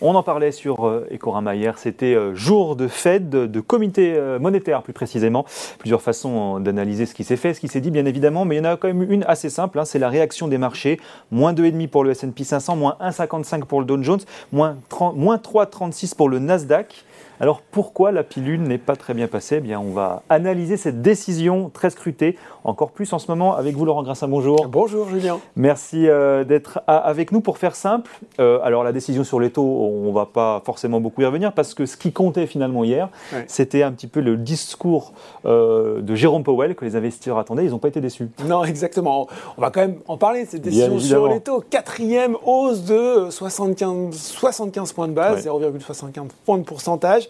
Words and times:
On 0.00 0.14
en 0.14 0.22
parlait 0.22 0.52
sur 0.52 0.86
euh, 0.86 1.08
Ecorama 1.10 1.56
hier, 1.56 1.76
c'était 1.76 2.14
euh, 2.14 2.32
jour 2.32 2.76
de 2.76 2.86
Fed, 2.86 3.30
de 3.30 3.60
comité 3.60 4.14
euh, 4.14 4.38
monétaire 4.38 4.82
plus 4.82 4.92
précisément. 4.92 5.44
Plusieurs 5.80 6.02
façons 6.02 6.60
d'analyser 6.60 7.04
ce 7.04 7.14
qui 7.14 7.24
s'est 7.24 7.36
fait, 7.36 7.52
ce 7.52 7.58
qui 7.58 7.66
s'est 7.66 7.80
dit 7.80 7.90
bien 7.90 8.06
évidemment, 8.06 8.44
mais 8.44 8.54
il 8.54 8.58
y 8.58 8.60
en 8.60 8.70
a 8.70 8.76
quand 8.76 8.86
même 8.86 9.10
une 9.10 9.24
assez 9.24 9.50
simple, 9.50 9.76
hein, 9.80 9.84
c'est 9.84 9.98
la 9.98 10.08
réaction 10.08 10.46
des 10.46 10.56
marchés. 10.56 11.00
Moins 11.32 11.52
2,5 11.52 11.88
pour 11.88 12.04
le 12.04 12.12
S&P 12.12 12.44
500, 12.44 12.76
moins 12.76 12.96
1,55 13.00 13.64
pour 13.64 13.80
le 13.80 13.86
Dow 13.86 14.00
Jones, 14.00 14.20
moins 14.52 14.76
3,36 14.88 16.14
pour 16.14 16.28
le 16.28 16.38
Nasdaq. 16.38 17.04
Alors 17.40 17.60
pourquoi 17.60 18.10
la 18.10 18.24
pilule 18.24 18.62
n'est 18.62 18.78
pas 18.78 18.96
très 18.96 19.14
bien 19.14 19.28
passée? 19.28 19.56
Eh 19.58 19.60
bien, 19.60 19.78
On 19.78 19.92
va 19.92 20.22
analyser 20.28 20.76
cette 20.76 21.02
décision 21.02 21.70
très 21.72 21.90
scrutée, 21.90 22.36
encore 22.64 22.90
plus 22.90 23.12
en 23.12 23.20
ce 23.20 23.28
moment 23.28 23.54
avec 23.54 23.76
vous 23.76 23.84
Laurent 23.84 24.02
Grassin. 24.02 24.26
Bonjour. 24.26 24.66
Bonjour 24.66 25.08
Julien. 25.08 25.38
Merci 25.54 26.08
euh, 26.08 26.42
d'être 26.42 26.80
avec 26.88 27.30
nous 27.30 27.40
pour 27.40 27.58
faire 27.58 27.76
simple. 27.76 28.10
Euh, 28.40 28.58
alors 28.64 28.82
la 28.82 28.90
décision 28.90 29.22
sur 29.22 29.38
les 29.38 29.50
taux, 29.50 29.62
on 29.62 30.08
ne 30.08 30.12
va 30.12 30.26
pas 30.26 30.62
forcément 30.64 31.00
beaucoup 31.00 31.22
y 31.22 31.26
revenir 31.26 31.52
parce 31.52 31.74
que 31.74 31.86
ce 31.86 31.96
qui 31.96 32.12
comptait 32.12 32.48
finalement 32.48 32.82
hier, 32.82 33.08
c'était 33.46 33.84
un 33.84 33.92
petit 33.92 34.08
peu 34.08 34.20
le 34.20 34.36
discours 34.36 35.12
euh, 35.46 36.00
de 36.00 36.14
Jérôme 36.16 36.42
Powell 36.42 36.74
que 36.74 36.84
les 36.84 36.96
investisseurs 36.96 37.38
attendaient. 37.38 37.66
Ils 37.66 37.70
n'ont 37.70 37.78
pas 37.78 37.88
été 37.88 38.00
déçus. 38.00 38.28
Non, 38.46 38.64
exactement. 38.64 39.28
On 39.56 39.60
va 39.60 39.70
quand 39.70 39.80
même 39.80 39.98
en 40.08 40.16
parler 40.16 40.44
de 40.44 40.50
cette 40.50 40.62
décision 40.62 40.98
sur 40.98 41.28
les 41.28 41.40
taux. 41.40 41.62
Quatrième 41.70 42.36
hausse 42.44 42.82
de 42.82 43.30
75, 43.30 44.16
75 44.16 44.92
points 44.92 45.06
de 45.06 45.12
base, 45.12 45.46
0,75 45.46 46.26
points 46.44 46.58
de 46.58 46.64
pourcentage. 46.64 47.27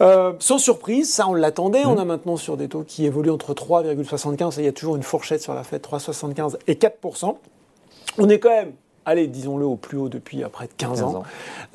Euh, 0.00 0.32
sans 0.38 0.58
surprise, 0.58 1.12
ça 1.12 1.28
on 1.28 1.34
l'attendait. 1.34 1.84
On 1.84 1.98
a 1.98 2.04
mmh. 2.04 2.08
maintenant 2.08 2.36
sur 2.36 2.56
des 2.56 2.68
taux 2.68 2.84
qui 2.86 3.06
évoluent 3.06 3.30
entre 3.30 3.54
3,75, 3.54 4.54
il 4.58 4.64
y 4.64 4.68
a 4.68 4.72
toujours 4.72 4.96
une 4.96 5.02
fourchette 5.02 5.42
sur 5.42 5.54
la 5.54 5.62
fête, 5.62 5.86
3,75 5.86 6.56
et 6.66 6.74
4%. 6.74 7.36
On 8.18 8.28
est 8.28 8.38
quand 8.38 8.50
même 8.50 8.72
allez, 9.08 9.28
disons-le, 9.28 9.64
au 9.64 9.76
plus 9.76 9.98
haut 9.98 10.08
depuis 10.08 10.42
près 10.50 10.66
de 10.66 10.72
15, 10.76 11.02
ans. 11.04 11.22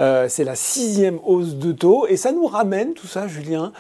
Euh, 0.02 0.26
c'est 0.28 0.44
la 0.44 0.56
sixième 0.56 1.18
hausse 1.26 1.56
de 1.56 1.72
taux. 1.72 2.06
Et 2.08 2.18
ça 2.18 2.34
nous 2.34 2.46
ramène, 2.46 2.94
tout 2.94 3.08
ça, 3.08 3.30
Julien, 3.30 3.72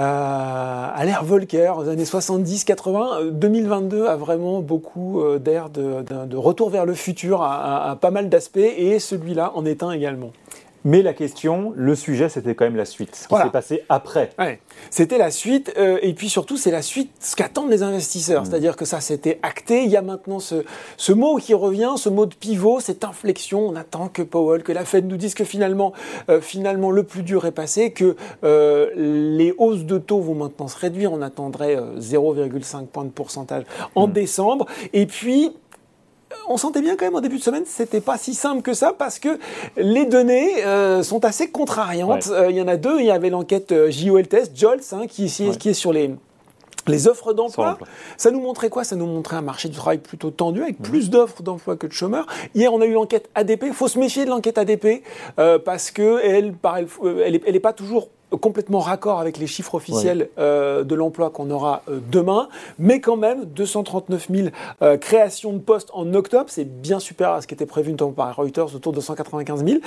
euh, 0.00 0.02
à 0.02 1.04
l'ère 1.04 1.22
Volcker, 1.22 1.72
aux 1.78 1.88
années 1.88 2.02
70-80. 2.02 3.30
2022 3.30 4.06
a 4.06 4.16
vraiment 4.16 4.60
beaucoup 4.60 5.22
d'air 5.38 5.70
de, 5.70 6.36
retour 6.36 6.68
vers 6.68 6.84
le 6.84 6.94
futur, 6.94 7.42
à 7.44 7.96
pas 8.00 8.10
mal 8.10 8.28
d'aspects. 8.28 8.56
Et 8.56 8.98
celui-là 8.98 9.52
en 9.54 9.64
est 9.64 9.84
un 9.84 9.92
également. 9.92 10.32
Mais 10.86 11.02
la 11.02 11.14
question, 11.14 11.72
le 11.74 11.96
sujet, 11.96 12.28
c'était 12.28 12.54
quand 12.54 12.64
même 12.64 12.76
la 12.76 12.84
suite, 12.84 13.16
ce 13.16 13.26
qui 13.26 13.34
s'est 13.34 13.50
passé 13.50 13.82
après. 13.88 14.30
C'était 14.88 15.18
la 15.18 15.32
suite, 15.32 15.74
euh, 15.78 15.98
et 16.00 16.14
puis 16.14 16.28
surtout, 16.28 16.56
c'est 16.56 16.70
la 16.70 16.80
suite, 16.80 17.10
ce 17.18 17.34
qu'attendent 17.34 17.70
les 17.70 17.82
investisseurs. 17.82 18.42
Mm. 18.42 18.44
C'est-à-dire 18.44 18.76
que 18.76 18.84
ça, 18.84 19.00
c'était 19.00 19.40
acté. 19.42 19.82
Il 19.82 19.90
y 19.90 19.96
a 19.96 20.02
maintenant 20.02 20.38
ce, 20.38 20.64
ce, 20.96 21.12
mot 21.12 21.38
qui 21.38 21.54
revient, 21.54 21.94
ce 21.96 22.08
mot 22.08 22.24
de 22.24 22.36
pivot, 22.36 22.78
cette 22.78 23.02
inflexion. 23.02 23.66
On 23.68 23.74
attend 23.74 24.06
que 24.06 24.22
Powell, 24.22 24.62
que 24.62 24.70
la 24.70 24.84
Fed 24.84 25.08
nous 25.08 25.16
dise 25.16 25.34
que 25.34 25.42
finalement, 25.42 25.92
euh, 26.28 26.40
finalement 26.40 26.92
le 26.92 27.02
plus 27.02 27.24
dur 27.24 27.46
est 27.46 27.52
passé, 27.52 27.90
que 27.90 28.14
euh, 28.44 28.90
les 28.94 29.52
hausses 29.58 29.86
de 29.86 29.98
taux 29.98 30.20
vont 30.20 30.36
maintenant 30.36 30.68
se 30.68 30.78
réduire. 30.78 31.12
On 31.12 31.20
attendrait 31.20 31.74
0,5 31.98 32.86
points 32.86 33.04
de 33.04 33.10
pourcentage 33.10 33.64
en 33.96 34.06
mm. 34.06 34.12
décembre. 34.12 34.66
Et 34.92 35.06
puis, 35.06 35.50
on 36.48 36.56
sentait 36.56 36.80
bien 36.80 36.96
quand 36.96 37.04
même 37.04 37.16
en 37.16 37.20
début 37.20 37.38
de 37.38 37.42
semaine, 37.42 37.64
c'était 37.66 38.00
pas 38.00 38.18
si 38.18 38.34
simple 38.34 38.62
que 38.62 38.74
ça 38.74 38.92
parce 38.96 39.18
que 39.18 39.38
les 39.76 40.06
données 40.06 40.64
euh, 40.64 41.02
sont 41.02 41.24
assez 41.24 41.50
contrariantes. 41.50 42.28
Euh, 42.30 42.50
il 42.50 42.56
y 42.56 42.62
en 42.62 42.68
a 42.68 42.76
deux. 42.76 43.00
Il 43.00 43.06
y 43.06 43.10
avait 43.10 43.30
l'enquête 43.30 43.72
euh, 43.72 43.90
JOL 43.90 44.26
Test, 44.26 44.52
hein, 44.92 45.06
qui, 45.08 45.26
qui 45.58 45.68
est 45.68 45.74
sur 45.74 45.92
les 45.92 46.14
les 46.88 47.08
offres 47.08 47.32
d'emploi, 47.32 47.78
ça 48.16 48.30
nous 48.30 48.38
montrait 48.40 48.68
quoi? 48.68 48.84
Ça 48.84 48.94
nous 48.94 49.06
montrait 49.06 49.34
un 49.34 49.42
marché 49.42 49.68
du 49.68 49.74
travail 49.74 49.98
plutôt 49.98 50.30
tendu, 50.30 50.62
avec 50.62 50.80
plus 50.80 51.10
d'offres 51.10 51.42
d'emploi 51.42 51.74
que 51.74 51.88
de 51.88 51.92
chômeurs. 51.92 52.26
Hier, 52.54 52.72
on 52.72 52.80
a 52.80 52.86
eu 52.86 52.92
l'enquête 52.92 53.28
ADP. 53.34 53.64
Il 53.66 53.72
faut 53.72 53.88
se 53.88 53.98
méfier 53.98 54.24
de 54.24 54.30
l'enquête 54.30 54.56
ADP 54.56 55.02
parce 55.64 55.90
que 55.90 56.20
elle, 56.22 56.54
elle, 56.62 57.40
elle, 57.44 57.56
est, 57.56 57.60
pas 57.60 57.72
toujours 57.72 58.10
complètement 58.38 58.80
raccord 58.80 59.20
avec 59.20 59.38
les 59.38 59.46
chiffres 59.46 59.74
officiels 59.74 60.28
euh, 60.38 60.84
de 60.84 60.94
l'emploi 60.94 61.30
qu'on 61.30 61.50
aura 61.50 61.82
euh, 61.88 62.00
demain, 62.10 62.48
mais 62.78 63.00
quand 63.00 63.16
même 63.16 63.44
239 63.44 64.28
000 64.30 64.48
euh, 64.82 64.96
créations 64.96 65.52
de 65.52 65.58
postes 65.58 65.90
en 65.92 66.12
octobre, 66.14 66.46
c'est 66.48 66.64
bien 66.64 66.98
supérieur 66.98 67.36
à 67.36 67.42
ce 67.42 67.46
qui 67.46 67.54
était 67.54 67.66
prévu 67.66 67.90
notamment 67.90 68.12
par 68.12 68.36
Reuters, 68.36 68.74
autour 68.74 68.92
de 68.92 68.96
295 68.96 69.64
000 69.64 69.80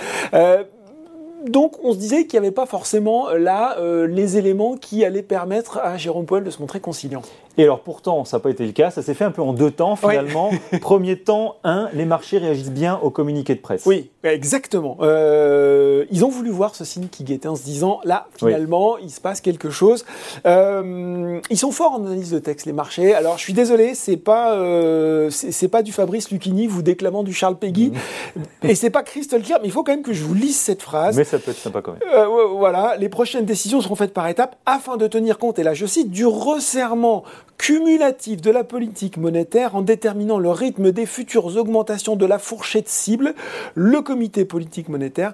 donc 1.48 1.78
on 1.86 1.94
se 1.94 1.98
disait 1.98 2.26
qu'il 2.26 2.38
n'y 2.38 2.48
avait 2.48 2.54
pas 2.54 2.66
forcément 2.66 3.30
là 3.30 3.78
les 4.08 4.36
éléments 4.36 4.76
qui 4.76 5.06
allaient 5.06 5.22
permettre 5.22 5.78
à 5.78 5.96
Jérôme 5.96 6.26
Paul 6.26 6.44
de 6.44 6.50
se 6.50 6.60
montrer 6.60 6.82
conciliant. 6.82 7.22
Et 7.60 7.64
alors 7.64 7.82
pourtant, 7.82 8.24
ça 8.24 8.38
n'a 8.38 8.42
pas 8.42 8.52
été 8.52 8.66
le 8.66 8.72
cas, 8.72 8.90
ça 8.90 9.02
s'est 9.02 9.14
fait 9.14 9.26
un 9.26 9.32
peu 9.32 9.42
en 9.42 9.52
deux 9.52 9.70
temps 9.70 9.98
finalement. 9.98 10.50
Premier 10.82 11.18
temps, 11.18 11.58
un, 11.66 11.90
les 11.92 12.06
marchés 12.06 12.38
réagissent 12.38 12.72
bien 12.72 12.98
aux 13.04 13.10
communiqués 13.10 13.54
de 13.54 13.60
presse. 13.60 13.86
Oui, 13.86 14.10
exactement. 14.24 14.96
Euh, 15.02 16.06
ils 16.10 16.24
ont 16.24 16.30
voulu 16.30 16.52
voir 16.52 16.74
ce 16.74 16.86
signe 16.86 17.08
qui 17.12 17.26
guettait 17.26 17.50
en 17.50 17.58
se 17.58 17.64
disant, 17.64 18.00
là, 18.06 18.28
finalement, 18.38 18.98
il 18.98 19.10
se 19.10 19.20
passe 19.20 19.42
quelque 19.42 19.72
chose. 19.72 20.06
Euh, 20.46 21.42
ils 21.50 21.58
sont 21.58 21.72
forts 21.72 21.92
en 21.92 22.06
analyse 22.06 22.32
de 22.32 22.40
texte, 22.40 22.66
les 22.66 22.72
marchés. 22.72 23.14
Alors 23.14 23.38
je 23.38 23.44
suis 23.44 23.52
désolé, 23.52 23.94
c'est 23.94 24.16
pas, 24.16 24.54
euh, 24.54 25.30
c'est 25.30 25.68
pas 25.68 25.84
du 25.84 25.92
Fabrice 25.92 26.32
Lucchini 26.32 26.66
vous 26.66 26.82
déclamant 26.82 27.24
du 27.24 27.34
Charles 27.34 27.58
Peggy, 27.58 27.92
mmh. 27.92 28.42
et 28.70 28.76
c'est 28.76 28.90
pas 28.90 29.04
Crystal 29.04 29.42
Clear, 29.42 29.60
mais 29.62 29.68
il 29.68 29.72
faut 29.72 29.84
quand 29.84 29.92
même 29.92 30.04
que 30.04 30.14
je 30.14 30.24
vous 30.24 30.34
lise 30.34 30.58
cette 30.58 30.82
phrase. 30.82 31.18
Mais 31.18 31.26
ça 31.26 31.40
peut 31.40 31.52
être 31.52 31.58
sympa 31.58 31.82
quand 31.82 31.92
même. 31.92 32.58
voilà, 32.58 32.96
les 32.98 33.10
prochaines 33.10 33.44
décisions 33.44 33.82
seront 33.82 33.96
faites 33.96 34.14
par 34.14 34.30
étapes 34.30 34.56
afin 34.66 34.96
de 34.96 35.08
tenir 35.08 35.38
compte, 35.38 35.60
et 35.60 35.64
là 35.64 35.74
je 35.74 35.86
cite, 35.86 36.10
du 36.10 36.26
resserrement 36.26 37.26
cumulatif 37.60 38.42
de 38.42 38.50
la 38.50 38.64
politique 38.64 39.18
monétaire 39.18 39.76
en 39.76 39.84
déterminant 39.84 40.40
le 40.40 40.50
rythme 40.50 40.92
des 40.92 41.06
futures 41.06 41.58
augmentations 41.58 42.16
de 42.16 42.26
la 42.26 42.40
fourchette 42.40 42.88
cible, 42.88 43.36
le 43.76 44.02
comité 44.02 44.46
politique 44.46 44.90
monétaire 44.90 45.34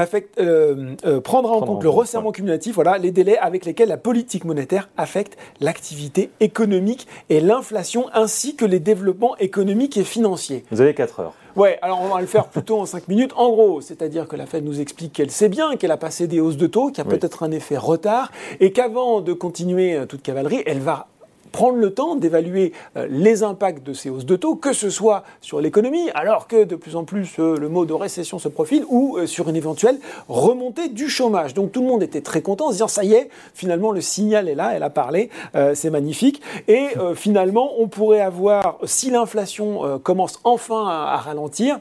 affecte, 0.00 0.38
euh, 0.38 0.94
euh, 1.04 1.20
prendra 1.20 1.52
en 1.52 1.60
compte 1.60 1.82
le 1.82 1.88
resserrement 1.88 2.32
cumulatif, 2.32 2.74
voilà, 2.74 2.98
les 2.98 3.10
délais 3.10 3.38
avec 3.38 3.64
lesquels 3.64 3.88
la 3.88 3.96
politique 3.96 4.44
monétaire 4.44 4.88
affecte 4.96 5.36
l'activité 5.60 6.30
économique 6.40 7.06
et 7.28 7.40
l'inflation, 7.40 8.06
ainsi 8.14 8.56
que 8.56 8.64
les 8.64 8.80
développements 8.80 9.36
économiques 9.38 9.96
et 9.96 10.04
financiers. 10.04 10.64
Vous 10.70 10.80
avez 10.80 10.94
4 10.94 11.20
heures. 11.20 11.34
Ouais, 11.56 11.78
alors 11.80 12.02
on 12.02 12.08
va 12.08 12.20
le 12.20 12.26
faire 12.26 12.48
plutôt 12.48 12.78
en 12.78 12.84
5 12.84 13.08
minutes. 13.08 13.32
En 13.34 13.48
gros, 13.48 13.80
c'est-à-dire 13.80 14.28
que 14.28 14.36
la 14.36 14.44
Fed 14.44 14.62
nous 14.62 14.80
explique 14.80 15.14
qu'elle 15.14 15.30
sait 15.30 15.48
bien 15.48 15.76
qu'elle 15.76 15.90
a 15.90 15.96
passé 15.96 16.26
des 16.26 16.38
hausses 16.38 16.58
de 16.58 16.66
taux, 16.66 16.88
qu'il 16.88 16.98
y 16.98 17.00
a 17.00 17.04
peut-être 17.04 17.42
un 17.42 17.50
effet 17.50 17.78
retard, 17.78 18.30
et 18.60 18.72
qu'avant 18.72 19.22
de 19.22 19.32
continuer 19.32 19.94
euh, 19.94 20.04
toute 20.04 20.22
cavalerie, 20.22 20.62
elle 20.66 20.80
va 20.80 21.08
prendre 21.56 21.78
le 21.78 21.94
temps 21.94 22.16
d'évaluer 22.16 22.74
euh, 22.98 23.06
les 23.08 23.42
impacts 23.42 23.82
de 23.82 23.94
ces 23.94 24.10
hausses 24.10 24.26
de 24.26 24.36
taux, 24.36 24.56
que 24.56 24.74
ce 24.74 24.90
soit 24.90 25.24
sur 25.40 25.58
l'économie, 25.62 26.10
alors 26.14 26.48
que 26.48 26.64
de 26.64 26.76
plus 26.76 26.96
en 26.96 27.04
plus 27.04 27.38
euh, 27.38 27.56
le 27.56 27.70
mot 27.70 27.86
de 27.86 27.94
récession 27.94 28.38
se 28.38 28.48
profile, 28.48 28.84
ou 28.90 29.18
sur 29.26 29.48
une 29.48 29.56
éventuelle 29.56 29.98
remontée 30.28 30.90
du 30.90 31.08
chômage. 31.08 31.54
Donc 31.54 31.72
tout 31.72 31.80
le 31.80 31.86
monde 31.86 32.02
était 32.02 32.20
très 32.20 32.42
content 32.42 32.66
en 32.66 32.68
se 32.68 32.74
disant 32.74 32.88
ça 32.88 33.04
y 33.04 33.14
est, 33.14 33.30
finalement 33.54 33.90
le 33.90 34.02
signal 34.02 34.50
est 34.50 34.54
là, 34.54 34.72
elle 34.74 34.82
a 34.82 34.90
parlé, 34.90 35.30
c'est 35.74 35.90
magnifique. 35.90 36.42
Et 36.68 36.88
finalement, 37.14 37.72
on 37.78 37.88
pourrait 37.88 38.20
avoir, 38.20 38.78
si 38.84 39.10
l'inflation 39.10 39.98
commence 40.02 40.40
enfin 40.44 40.86
à 40.86 41.16
ralentir, 41.16 41.80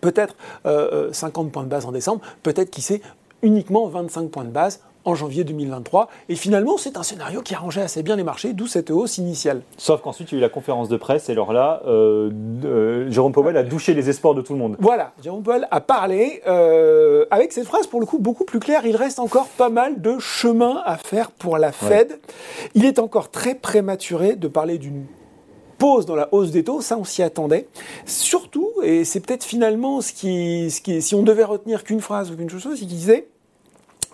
peut-être 0.00 0.34
50 0.64 0.66
euh, 0.66 1.10
euh, 1.12 1.50
points 1.50 1.62
de 1.64 1.68
base 1.68 1.86
en 1.86 1.92
décembre, 1.92 2.20
peut-être 2.42 2.70
qui 2.70 2.82
sait 2.82 3.00
uniquement 3.42 3.86
25 3.86 4.30
points 4.30 4.44
de 4.44 4.50
base 4.50 4.80
en 5.04 5.14
janvier 5.14 5.44
2023. 5.44 6.08
Et 6.28 6.36
finalement, 6.36 6.76
c'est 6.78 6.96
un 6.96 7.02
scénario 7.02 7.42
qui 7.42 7.54
arrangeait 7.54 7.82
assez 7.82 8.02
bien 8.02 8.16
les 8.16 8.24
marchés, 8.24 8.52
d'où 8.52 8.66
cette 8.66 8.90
hausse 8.90 9.18
initiale. 9.18 9.62
Sauf 9.76 10.00
qu'ensuite, 10.00 10.32
il 10.32 10.34
y 10.34 10.36
a 10.36 10.38
eu 10.38 10.42
la 10.42 10.48
conférence 10.48 10.88
de 10.88 10.96
presse, 10.96 11.28
et 11.28 11.32
alors 11.32 11.52
là, 11.52 11.82
euh, 11.86 13.10
Jérôme 13.10 13.32
Powell 13.32 13.56
a 13.56 13.62
douché 13.62 13.94
les 13.94 14.08
espoirs 14.08 14.34
de 14.34 14.42
tout 14.42 14.52
le 14.52 14.58
monde. 14.58 14.76
Voilà, 14.78 15.12
Jérôme 15.22 15.42
Powell 15.42 15.68
a 15.70 15.80
parlé 15.80 16.42
avec 17.30 17.52
cette 17.52 17.66
phrase, 17.66 17.86
pour 17.86 18.00
le 18.00 18.06
coup, 18.06 18.18
beaucoup 18.18 18.44
plus 18.44 18.60
claire. 18.60 18.86
Il 18.86 18.96
reste 18.96 19.18
encore 19.18 19.46
pas 19.46 19.68
mal 19.68 20.00
de 20.00 20.18
chemin 20.18 20.80
à 20.84 20.96
faire 20.96 21.30
pour 21.30 21.58
la 21.58 21.72
Fed. 21.72 22.18
Il 22.74 22.84
est 22.84 22.98
encore 22.98 23.30
très 23.30 23.54
prématuré 23.54 24.36
de 24.36 24.48
parler 24.48 24.78
d'une 24.78 25.06
pause 25.82 26.06
dans 26.06 26.14
la 26.14 26.28
hausse 26.32 26.52
des 26.52 26.62
taux, 26.62 26.80
ça 26.80 26.96
on 26.96 27.02
s'y 27.02 27.24
attendait. 27.24 27.66
Surtout, 28.06 28.70
et 28.84 29.04
c'est 29.04 29.18
peut-être 29.18 29.42
finalement 29.42 30.00
ce 30.00 30.12
qui, 30.12 30.70
ce 30.70 30.80
qui, 30.80 31.02
si 31.02 31.16
on 31.16 31.24
devait 31.24 31.42
retenir 31.42 31.82
qu'une 31.82 32.00
phrase 32.00 32.30
ou 32.30 32.36
qu'une 32.36 32.48
chose, 32.48 32.62
c'est 32.62 32.76
qu'il 32.76 32.86
disait 32.86 33.26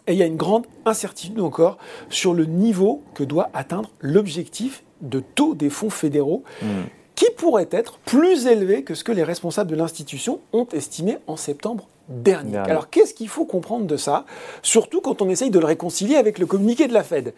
et 0.08 0.12
il 0.12 0.18
y 0.18 0.22
a 0.22 0.26
une 0.26 0.36
grande 0.36 0.66
incertitude 0.86 1.38
encore 1.40 1.76
sur 2.08 2.34
le 2.34 2.46
niveau 2.46 3.02
que 3.14 3.22
doit 3.22 3.50
atteindre 3.52 3.90
l'objectif 4.00 4.82
de 5.02 5.20
taux 5.20 5.54
des 5.54 5.70
fonds 5.70 5.90
fédéraux, 5.90 6.42
hmm. 6.62 6.66
qui 7.14 7.26
pourrait 7.36 7.68
être 7.70 7.98
plus 7.98 8.46
élevé 8.46 8.82
que 8.82 8.94
ce 8.94 9.04
que 9.04 9.12
les 9.12 9.22
responsables 9.22 9.70
de 9.70 9.76
l'institution 9.76 10.40
ont 10.52 10.66
estimé 10.72 11.18
en 11.26 11.36
septembre 11.36 11.88
dernier. 12.08 12.56
Alors 12.56 12.88
qu'est-ce 12.88 13.12
qu'il 13.12 13.28
faut 13.28 13.44
comprendre 13.44 13.86
de 13.86 13.96
ça? 13.98 14.24
Surtout 14.62 15.02
quand 15.02 15.20
on 15.20 15.28
essaye 15.28 15.50
de 15.50 15.58
le 15.58 15.66
réconcilier 15.66 16.16
avec 16.16 16.38
le 16.38 16.46
communiqué 16.46 16.88
de 16.88 16.94
la 16.94 17.04
Fed. 17.04 17.34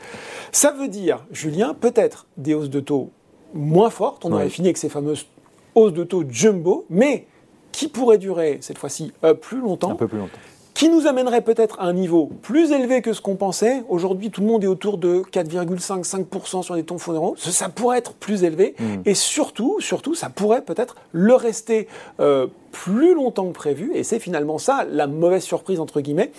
Ça 0.53 0.71
veut 0.71 0.89
dire, 0.89 1.25
Julien, 1.33 1.75
peut-être 1.75 2.27
des 2.37 2.55
hausses 2.55 2.71
de 2.71 2.81
taux 2.81 3.11
moins 3.53 3.91
forte. 3.91 4.25
On 4.25 4.33
aurait 4.33 4.49
fini 4.49 4.69
avec 4.69 4.79
ces 4.79 4.89
fameuses 4.89 5.27
hausses 5.75 5.93
de 5.93 6.05
taux 6.05 6.23
jumbo, 6.29 6.87
mais 6.89 7.27
qui 7.73 7.89
pourraient 7.89 8.19
durer 8.19 8.59
cette 8.61 8.79
fois-ci 8.79 9.13
euh, 9.25 9.35
plus 9.35 9.61
longtemps. 9.61 9.91
Un 9.91 9.97
peu 9.97 10.07
plus 10.07 10.19
longtemps 10.19 10.39
qui 10.81 10.89
nous 10.89 11.07
amènerait 11.07 11.43
peut-être 11.43 11.79
à 11.79 11.85
un 11.85 11.93
niveau 11.93 12.31
plus 12.41 12.73
élevé 12.73 13.03
que 13.03 13.13
ce 13.13 13.21
qu'on 13.21 13.37
pensait. 13.37 13.83
Aujourd'hui, 13.91 14.31
tout 14.31 14.41
le 14.41 14.47
monde 14.47 14.65
est 14.65 14.67
autour 14.67 14.97
de 14.97 15.19
4,5-5% 15.31 16.63
sur 16.63 16.75
les 16.75 16.85
tons 16.85 16.97
fonds 16.97 17.35
Ça 17.37 17.69
pourrait 17.69 17.99
être 17.99 18.15
plus 18.15 18.45
élevé. 18.45 18.75
Hmm. 18.79 19.03
Et 19.05 19.13
surtout, 19.13 19.77
surtout, 19.81 20.15
ça 20.15 20.31
pourrait 20.31 20.63
peut-être 20.63 20.97
le 21.13 21.35
rester 21.35 21.87
euh, 22.19 22.47
plus 22.73 23.15
longtemps 23.15 23.49
que 23.49 23.53
prévu. 23.53 23.91
Et 23.95 24.05
c'est 24.05 24.21
finalement 24.21 24.57
ça, 24.57 24.87
la 24.91 25.07
mauvaise 25.07 25.43
surprise, 25.43 25.81
entre 25.81 26.01
guillemets, 26.01 26.33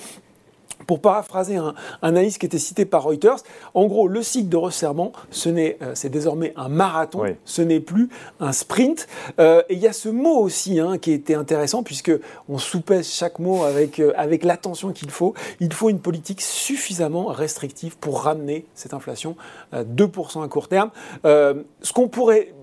pour 0.87 1.01
paraphraser 1.01 1.57
un, 1.57 1.73
analyse 2.01 2.37
qui 2.37 2.45
était 2.45 2.59
cité 2.59 2.85
par 2.85 3.03
Reuters, 3.03 3.37
en 3.73 3.85
gros, 3.85 4.07
le 4.07 4.23
cycle 4.23 4.49
de 4.49 4.57
resserrement, 4.57 5.11
euh, 5.47 5.91
c'est 5.93 6.09
désormais 6.09 6.53
un 6.55 6.69
marathon, 6.69 7.23
ce 7.45 7.61
n'est 7.61 7.79
plus 7.79 8.09
un 8.39 8.51
sprint. 8.51 9.07
Euh, 9.39 9.61
et 9.69 9.75
il 9.75 9.79
y 9.79 9.87
a 9.87 9.93
ce 9.93 10.09
mot 10.09 10.37
aussi 10.37 10.79
hein, 10.79 10.97
qui 10.97 11.11
était 11.11 11.35
intéressant, 11.35 11.83
puisque 11.83 12.11
on 12.49 12.57
soupèse 12.57 13.07
chaque 13.07 13.39
mot 13.39 13.63
avec, 13.63 13.99
euh, 13.99 14.13
avec 14.15 14.43
l'attention 14.43 14.91
qu'il 14.91 15.11
faut. 15.11 15.33
Il 15.59 15.73
faut 15.73 15.89
une 15.89 15.99
politique 15.99 16.41
suffisamment 16.41 17.27
restrictive 17.27 17.97
pour 17.97 18.21
ramener 18.21 18.65
cette 18.75 18.93
inflation 18.93 19.35
à 19.71 19.83
2% 19.83 20.43
à 20.43 20.47
court 20.47 20.67
terme. 20.67 20.91
ce 21.23 21.93
qu'on 21.93 22.07
pourrait 22.07 22.53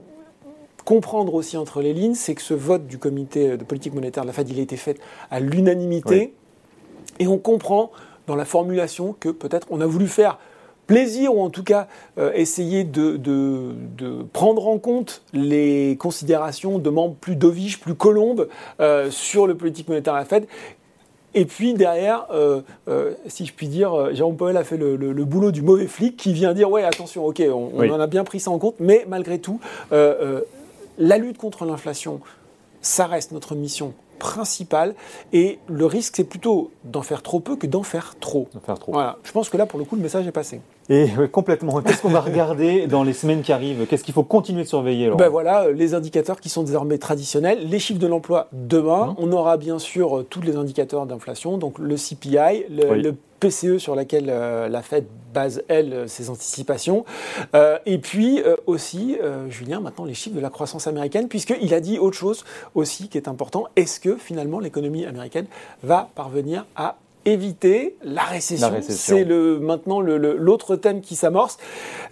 comprendre 0.85 1.35
aussi 1.35 1.59
entre 1.59 1.83
les 1.83 1.93
lignes, 1.93 2.15
c'est 2.15 2.35
que 2.35 2.41
ce 2.41 2.55
vote 2.55 2.87
du 2.87 2.97
comité 2.97 3.59
de 3.59 3.65
politique 3.65 3.93
monétaire 3.93 4.23
de 4.23 4.29
la 4.29 4.33
Fed, 4.33 4.49
il 4.49 4.59
a 4.59 4.63
été 4.63 4.77
fait 4.77 4.99
à 5.31 5.39
l'unanimité. 5.39 6.33
Et 7.19 7.27
on 7.27 7.39
comprend 7.39 7.91
dans 8.29 8.37
la 8.37 8.45
formulation 8.45 9.17
que 9.19 9.31
peut-être 9.31 9.67
on 9.71 9.81
a 9.81 9.87
voulu 9.87 10.07
faire 10.07 10.39
plaisir 10.87 11.35
ou 11.35 11.43
en 11.43 11.51
tout 11.51 11.65
cas 11.65 11.89
euh, 12.19 12.33
essayer 12.35 12.85
de, 12.85 13.19
prendre 14.33 14.69
en 14.69 14.79
compte 14.79 15.23
les 15.33 15.97
considérations 15.99 16.79
de 16.79 16.91
membres 16.91 17.17
plus 17.21 17.37
dovish, 17.37 17.81
plus 17.81 17.95
colombes 17.95 18.49
euh, 18.81 19.11
sur 19.11 19.47
le 19.47 19.57
politique 19.57 19.89
monétaire 19.89 20.15
à 20.15 20.19
la 20.19 20.25
Fed. 20.25 20.47
Et 21.35 21.45
puis 21.45 21.75
derrière, 21.75 22.27
euh, 22.33 22.63
si 23.27 23.45
je 23.45 23.53
puis 23.53 23.69
dire, 23.69 24.15
Jérôme 24.15 24.37
Powell 24.37 24.57
a 24.57 24.65
fait 24.65 24.79
le, 24.79 24.97
boulot 25.25 25.53
du 25.53 25.63
mauvais 25.63 25.87
flic 25.87 26.17
qui 26.17 26.33
vient 26.33 26.55
dire 26.55 26.71
ouais 26.71 26.85
attention, 26.85 27.27
ok, 27.27 27.43
on, 27.53 27.91
en 27.91 28.01
a 28.01 28.07
bien 28.07 28.25
pris 28.25 28.41
ça 28.41 28.51
en 28.51 28.59
compte, 28.59 28.77
mais 28.81 29.05
malgré 29.09 29.39
tout, 29.39 29.61
la 29.91 31.19
lutte 31.19 31.39
contre 31.39 31.67
l'inflation, 31.67 32.21
ça 32.81 33.07
reste 33.07 33.33
notre 33.33 33.55
mission 33.55 33.93
principal. 34.19 34.95
Et 35.33 35.59
le 35.69 35.87
risque, 35.87 36.15
c'est 36.17 36.25
plutôt 36.25 36.71
d'en 36.85 37.03
faire 37.03 37.23
trop 37.23 37.41
peu 37.41 37.57
que 37.57 37.67
d'en 37.67 37.83
faire 37.83 38.17
trop. 38.21 38.49
faire 38.65 38.79
trop. 38.79 38.93
Voilà. 38.93 39.19
Je 39.25 39.33
pense 39.33 39.49
que 39.49 39.57
là, 39.57 39.67
pour 39.67 39.79
le 39.79 39.85
coup, 39.85 39.97
le 39.97 40.03
message 40.03 40.27
est 40.27 40.33
passé. 40.33 40.61
Et 40.91 41.09
complètement. 41.31 41.83
Qu'est-ce 41.83 42.01
qu'on 42.01 42.09
va 42.09 42.21
regarder 42.21 42.87
dans 42.89 43.05
les 43.05 43.13
semaines 43.13 43.43
qui 43.43 43.53
arrivent? 43.53 43.87
Qu'est-ce 43.87 44.05
qu'il 44.05 44.15
faut 44.15 44.23
continuer 44.23 44.63
de 44.63 44.69
surveiller 44.69 45.11
ben 45.17 45.29
voilà, 45.29 45.71
les 45.71 45.95
indicateurs 45.95 46.41
qui 46.41 46.49
sont 46.49 46.63
désormais 46.63 46.99
traditionnels, 46.99 47.69
les 47.69 47.79
chiffres 47.79 48.01
de 48.01 48.07
l'emploi 48.07 48.49
demain. 48.53 49.09
Mmh. 49.09 49.15
On 49.19 49.33
aura 49.33 49.57
bien 49.57 49.79
sûr 49.79 50.19
euh, 50.19 50.23
tous 50.23 50.41
les 50.41 50.57
indicateurs 50.57 51.07
d'inflation, 51.07 51.59
donc 51.59 51.79
le 51.79 51.97
CPI, 51.97 52.65
le, 52.71 53.15
PCE 53.39 53.79
sur 53.79 53.95
laquelle 53.95 54.27
euh, 54.29 54.69
la 54.69 54.83
Fed 54.83 55.07
base, 55.33 55.63
elle, 55.69 55.93
euh, 55.93 56.07
ses 56.07 56.31
anticipations. 56.31 57.05
et 57.87 57.99
puis 57.99 58.43
aussi, 58.67 59.17
Julien, 59.49 59.81
maintenant 59.81 60.05
les 60.05 60.15
chiffres 60.15 60.37
de 60.37 60.41
la 60.41 60.51
croissance 60.51 60.87
américaine, 60.87 61.29
puisqu'il 61.29 61.75
a 61.75 61.81
dit 61.81 61.99
autre 61.99 62.17
chose 62.17 62.45
aussi 62.75 63.09
qui 63.09 63.19
est 63.19 63.29
important. 63.29 63.67
Est-ce 63.77 64.01
que 64.01 64.17
finalement 64.17 64.61
l'économie 64.61 65.05
américaine 65.05 65.47
va 65.83 66.09
parvenir 66.15 66.67
à 66.77 66.97
éviter 67.25 67.97
la 68.03 68.23
récession? 68.23 68.71
C'est 68.81 69.25
le, 69.25 69.59
maintenant 69.59 70.01
l'autre 70.01 70.77
thème 70.77 71.01
qui 71.01 71.17
s'amorce. 71.17 71.59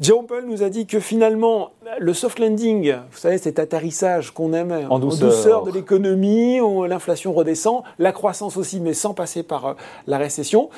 Jérôme 0.01 0.27
Paul 0.27 0.45
nous 0.47 0.63
a 0.63 0.69
dit 0.69 0.87
que 0.87 1.01
finalement, 1.01 1.71
le 1.99 2.13
soft 2.15 2.39
landing, 2.39 2.95
vous 3.11 3.19
savez, 3.19 3.39
cet 3.39 3.59
atterrissage 3.59 4.33
qu'on 4.33 4.53
aime 4.53 4.87
en 4.91 4.99
douceur, 4.99 5.65
de 5.65 5.73
l'économie, 5.73 6.59
l'inflation 6.89 7.33
redescend, 7.33 7.83
la 7.99 8.13
croissance 8.13 8.57
aussi, 8.57 8.81
mais 8.81 8.95
sans 8.95 9.15
passer 9.15 9.43
par 9.43 9.67
euh, 9.67 9.75
la 10.07 10.19
récession. 10.19 10.71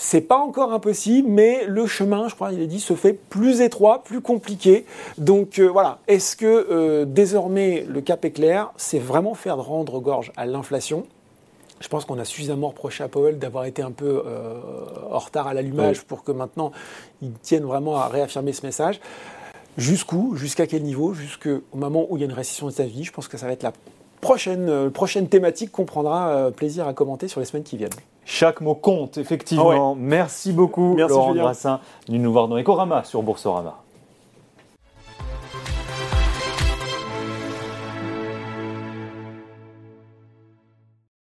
C'est 0.00 0.20
pas 0.20 0.38
encore 0.38 0.72
impossible, 0.72 1.28
mais 1.28 1.64
le 1.66 1.84
chemin, 1.88 2.28
je 2.28 2.36
crois, 2.36 2.52
il 2.52 2.62
est 2.62 2.68
dit, 2.68 2.78
se 2.78 2.94
fait 2.94 3.14
plus 3.14 3.60
étroit, 3.60 4.04
plus 4.04 4.20
compliqué. 4.20 4.86
Donc 5.18 5.58
euh, 5.58 5.66
voilà, 5.66 5.98
est-ce 6.06 6.36
que 6.36 6.46
euh, 6.70 7.04
désormais 7.04 7.84
le 7.88 8.00
cap 8.00 8.24
est 8.24 8.30
clair? 8.30 8.70
C'est 8.76 9.00
vraiment 9.00 9.34
faire 9.34 9.56
de 9.56 9.62
rendre 9.62 9.98
gorge 9.98 10.30
à 10.36 10.46
l'inflation 10.46 11.04
je 11.80 11.86
pense 11.86 12.04
qu'on 12.04 12.18
a 12.18 12.24
suffisamment 12.24 12.68
reproché 12.68 13.04
à 13.04 13.08
Powell 13.08 13.38
d'avoir 13.38 13.64
été 13.64 13.82
un 13.82 13.92
peu 13.92 14.24
euh, 14.26 14.60
en 15.12 15.18
retard 15.18 15.46
à 15.46 15.54
l'allumage 15.54 16.02
pour 16.02 16.24
que 16.24 16.32
maintenant 16.32 16.72
il 17.22 17.30
tienne 17.34 17.62
vraiment 17.62 17.96
à 17.96 18.08
réaffirmer 18.08 18.52
ce 18.52 18.66
message. 18.66 19.00
Jusqu'où? 19.76 20.34
Jusqu'à 20.34 20.66
quel 20.66 20.82
niveau? 20.82 21.14
Jusqu'au 21.14 21.62
moment 21.74 22.08
où 22.10 22.16
il 22.16 22.20
y 22.20 22.22
a 22.24 22.26
une 22.26 22.32
récession 22.32 22.66
aux 22.66 22.70
États-Unis. 22.70 23.04
Je 23.04 23.12
pense 23.12 23.28
que 23.28 23.38
ça 23.38 23.46
va 23.46 23.52
être 23.52 23.62
la 23.62 23.72
prochaine, 24.20 24.68
euh, 24.68 24.90
prochaine 24.90 25.28
thématique 25.28 25.72
qu'on 25.72 25.84
prendra 25.84 26.28
euh, 26.28 26.50
plaisir 26.50 26.86
à 26.86 26.94
commenter 26.94 27.28
sur 27.28 27.40
les 27.40 27.46
semaines 27.46 27.64
qui 27.64 27.76
viennent. 27.76 27.90
Chaque 28.24 28.60
mot 28.60 28.74
compte, 28.74 29.16
effectivement. 29.18 29.92
Ah 29.92 29.98
Merci 29.98 30.52
beaucoup, 30.52 30.94
Merci 30.94 31.14
Laurent 31.14 31.34
Brassin, 31.34 31.80
de 32.08 32.16
nous 32.16 32.32
voir 32.32 32.48
dans 32.48 32.58
Ecorama 32.58 33.04
sur 33.04 33.22
Boursorama. 33.22 33.78